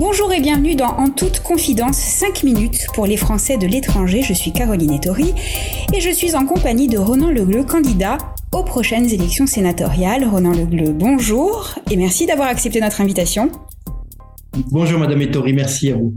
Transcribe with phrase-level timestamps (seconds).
[0.00, 4.22] Bonjour et bienvenue dans En toute confidence 5 minutes pour les Français de l'étranger.
[4.22, 5.34] Je suis Caroline Ettori
[5.92, 8.16] et je suis en compagnie de Ronan Legleux, candidat
[8.54, 10.24] aux prochaines élections sénatoriales.
[10.24, 13.50] Ronan Legleux, bonjour et merci d'avoir accepté notre invitation.
[14.70, 16.14] Bonjour Madame Ettori, merci à vous.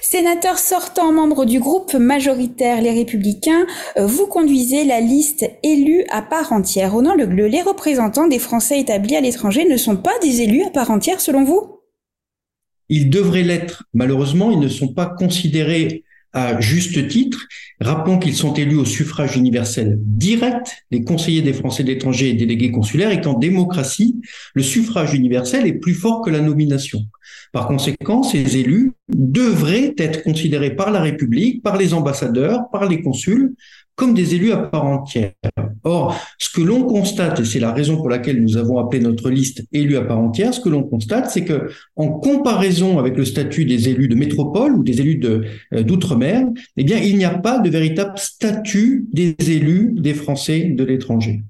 [0.00, 3.66] Sénateur sortant, membre du groupe majoritaire Les Républicains,
[3.98, 6.92] euh, vous conduisez la liste élue à part entière.
[6.92, 10.70] Ronan Legleux, les représentants des Français établis à l'étranger ne sont pas des élus à
[10.70, 11.81] part entière selon vous?
[12.94, 13.84] Ils devraient l'être.
[13.94, 17.46] Malheureusement, ils ne sont pas considérés à juste titre.
[17.80, 22.34] Rappelons qu'ils sont élus au suffrage universel direct, les conseillers des Français de l'étranger et
[22.34, 24.20] délégués consulaires, et qu'en démocratie,
[24.54, 27.00] le suffrage universel est plus fort que la nomination.
[27.52, 33.00] Par conséquent, ces élus devraient être considérés par la République, par les ambassadeurs, par les
[33.00, 33.54] consuls,
[33.94, 35.32] comme des élus à part entière.
[35.84, 39.30] Or, ce que l'on constate, et c'est la raison pour laquelle nous avons appelé notre
[39.30, 43.24] liste élus à part entière, ce que l'on constate, c'est que en comparaison avec le
[43.24, 47.36] statut des élus de métropole ou des élus euh, d'outre-mer, eh bien, il n'y a
[47.36, 51.42] pas de véritable statut des élus des Français de l'étranger.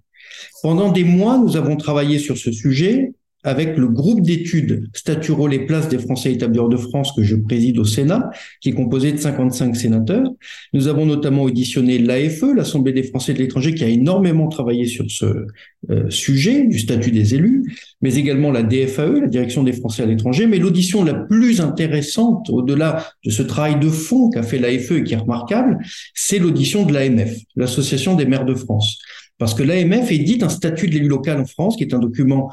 [0.62, 3.12] Pendant des mois, nous avons travaillé sur ce sujet
[3.44, 7.22] avec le groupe d'études Statut rôle et place des Français établis hors de France que
[7.22, 10.30] je préside au Sénat, qui est composé de 55 sénateurs.
[10.72, 15.04] Nous avons notamment auditionné l'AFE, l'Assemblée des Français de l'étranger, qui a énormément travaillé sur
[15.10, 15.46] ce
[15.90, 17.64] euh, sujet du statut des élus,
[18.00, 20.46] mais également la DFAE, la Direction des Français à l'étranger.
[20.46, 25.04] Mais l'audition la plus intéressante, au-delà de ce travail de fond qu'a fait l'AFE et
[25.04, 25.78] qui est remarquable,
[26.14, 28.98] c'est l'audition de l'AMF, l'Association des maires de France.
[29.38, 32.50] Parce que l'AMF édite un statut de l'élu local en France, qui est un document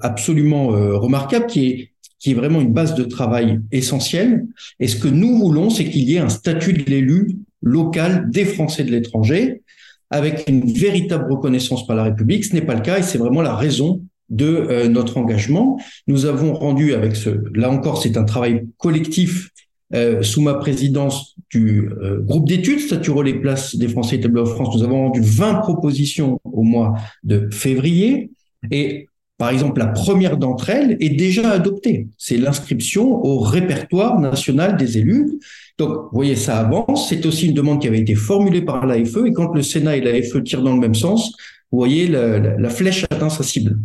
[0.00, 1.90] absolument euh, remarquable, qui est
[2.24, 4.46] qui est vraiment une base de travail essentielle.
[4.80, 8.46] Et ce que nous voulons, c'est qu'il y ait un statut de l'élu local des
[8.46, 9.60] Français de l'étranger,
[10.08, 12.46] avec une véritable reconnaissance par la République.
[12.46, 15.78] Ce n'est pas le cas et c'est vraiment la raison de euh, notre engagement.
[16.06, 19.50] Nous avons rendu avec ce, là encore, c'est un travail collectif
[19.94, 24.40] euh, sous ma présidence du euh, groupe d'études Statut rôle et place des Français établis
[24.40, 24.74] en France.
[24.74, 28.30] Nous avons rendu 20 propositions au mois de février
[28.70, 29.08] et
[29.44, 32.06] par exemple, la première d'entre elles est déjà adoptée.
[32.16, 35.38] C'est l'inscription au répertoire national des élus.
[35.76, 37.10] Donc, vous voyez, ça avance.
[37.10, 39.18] C'est aussi une demande qui avait été formulée par l'AFE.
[39.26, 41.36] Et quand le Sénat et l'AFE tirent dans le même sens,
[41.70, 43.76] vous voyez, la, flèche atteint sa cible.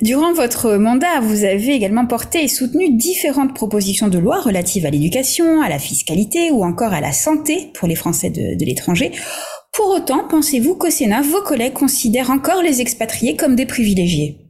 [0.00, 4.90] Durant votre mandat, vous avez également porté et soutenu différentes propositions de loi relatives à
[4.90, 9.12] l'éducation, à la fiscalité ou encore à la santé pour les Français de l'étranger.
[9.72, 14.41] Pour autant, pensez-vous qu'au Sénat, vos collègues considèrent encore les expatriés comme des privilégiés?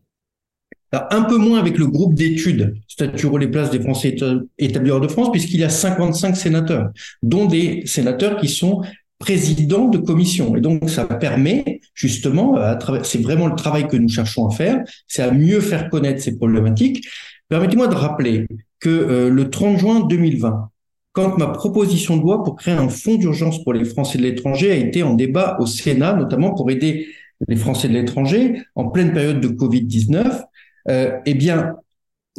[0.92, 4.14] Un peu moins avec le groupe d'études statut les places des Français
[4.58, 6.90] établis de France, puisqu'il y a 55 sénateurs,
[7.22, 8.82] dont des sénateurs qui sont
[9.18, 10.56] présidents de commission.
[10.56, 14.82] Et donc, ça permet justement, travers, c'est vraiment le travail que nous cherchons à faire,
[15.06, 17.06] c'est à mieux faire connaître ces problématiques.
[17.48, 18.46] Permettez-moi de rappeler
[18.80, 20.70] que euh, le 30 juin 2020,
[21.12, 24.72] quand ma proposition de loi pour créer un fonds d'urgence pour les Français de l'étranger
[24.72, 27.06] a été en débat au Sénat, notamment pour aider
[27.46, 30.42] les Français de l'étranger en pleine période de Covid-19,
[30.88, 31.76] euh, eh bien,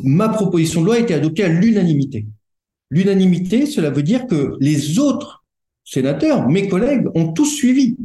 [0.03, 2.25] ma proposition de loi a été adoptée à l'unanimité.
[2.89, 5.43] L'unanimité, cela veut dire que les autres
[5.83, 7.97] sénateurs, mes collègues, ont tous suivi.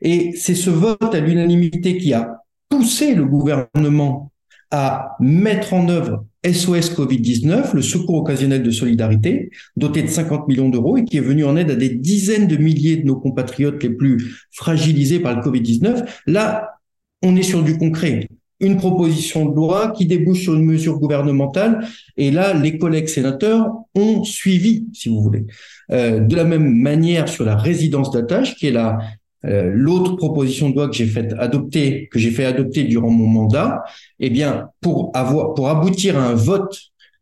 [0.00, 4.32] Et c'est ce vote à l'unanimité qui a poussé le gouvernement
[4.70, 10.68] à mettre en œuvre SOS Covid-19, le secours occasionnel de solidarité, doté de 50 millions
[10.68, 13.82] d'euros et qui est venu en aide à des dizaines de milliers de nos compatriotes
[13.82, 16.06] les plus fragilisés par le Covid-19.
[16.26, 16.78] Là,
[17.22, 18.28] on est sur du concret
[18.60, 21.86] une proposition de loi qui débouche sur une mesure gouvernementale.
[22.16, 25.46] Et là, les collègues sénateurs ont suivi, si vous voulez.
[25.90, 28.98] Euh, de la même manière sur la résidence d'attache, qui est la
[29.44, 33.26] euh, l'autre proposition de loi que j'ai fait adopter, que j'ai fait adopter durant mon
[33.26, 33.84] mandat.
[34.18, 36.76] Eh bien, pour avoir, pour aboutir à un vote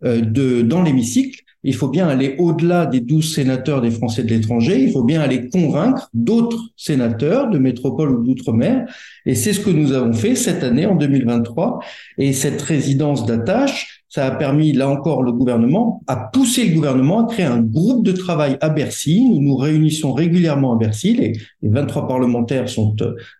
[0.04, 4.30] euh, de dans l'hémicycle, il faut bien aller au-delà des 12 sénateurs des Français de
[4.30, 8.86] l'étranger, il faut bien aller convaincre d'autres sénateurs de métropole ou d'outre-mer.
[9.26, 11.80] Et c'est ce que nous avons fait cette année, en 2023.
[12.18, 17.26] Et cette résidence d'attache, ça a permis, là encore, le gouvernement, à pousser le gouvernement
[17.26, 19.28] à créer un groupe de travail à Bercy.
[19.28, 21.14] Nous nous réunissons régulièrement à Bercy.
[21.14, 21.32] Les,
[21.68, 22.94] 23 parlementaires sont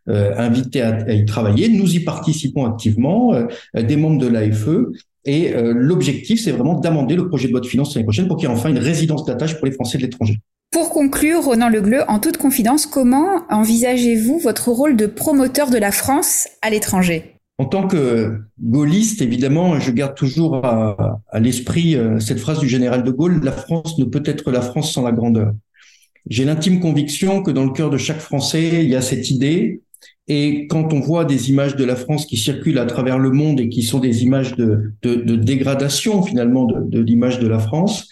[0.08, 1.68] euh, invités à, y travailler.
[1.68, 4.68] Nous y participons activement, euh, des membres de l'AFE.
[5.26, 8.36] Et euh, l'objectif, c'est vraiment d'amender le projet de loi de finances l'année prochaine pour
[8.36, 10.38] qu'il y ait enfin une résidence d'attache pour les Français de l'étranger.
[10.70, 15.90] Pour conclure, Ronan Legleux, en toute confidence, comment envisagez-vous votre rôle de promoteur de la
[15.90, 17.34] France à l'étranger?
[17.58, 22.68] En tant que gaulliste, évidemment, je garde toujours à, à l'esprit euh, cette phrase du
[22.68, 25.52] général de Gaulle, la France ne peut être la France sans la grandeur.
[26.28, 29.80] J'ai l'intime conviction que dans le cœur de chaque Français, il y a cette idée
[30.28, 33.60] Et quand on voit des images de la France qui circulent à travers le monde
[33.60, 37.60] et qui sont des images de, de, de dégradation finalement de, de l'image de la
[37.60, 38.08] France,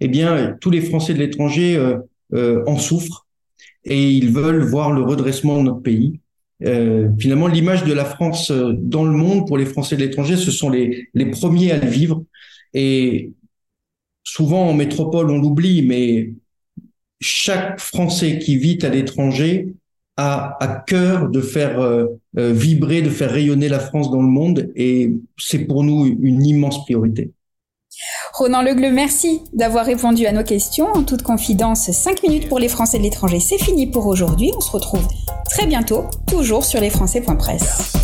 [0.00, 1.98] eh bien, tous les Français de l'étranger euh,
[2.34, 3.26] euh, en souffrent
[3.84, 6.20] et ils veulent voir le redressement de notre pays.
[6.64, 10.36] Euh, finalement, l'image de la France euh, dans le monde pour les Français de l'étranger,
[10.36, 12.24] ce sont les, les premiers à le vivre.
[12.74, 13.32] Et
[14.24, 16.32] souvent en métropole, on l'oublie, mais
[17.20, 19.68] chaque Français qui vit à l'étranger
[20.18, 22.06] a à cœur de faire euh,
[22.36, 26.84] vibrer, de faire rayonner la France dans le monde, et c'est pour nous une immense
[26.84, 27.32] priorité.
[28.34, 30.86] Ronan Legle, merci d'avoir répondu à nos questions.
[30.86, 34.52] En toute confidence, 5 minutes pour les Français de l'étranger, c'est fini pour aujourd'hui.
[34.56, 35.06] On se retrouve
[35.50, 37.97] très bientôt, toujours sur lesfrançais.presse.